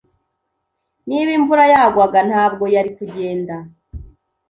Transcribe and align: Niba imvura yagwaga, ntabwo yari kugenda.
Niba 1.07 1.31
imvura 1.37 1.63
yagwaga, 1.73 2.19
ntabwo 2.29 2.63
yari 2.75 2.89
kugenda. 2.97 3.55